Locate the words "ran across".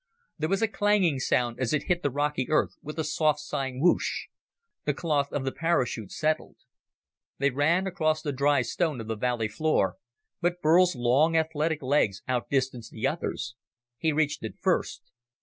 7.51-8.23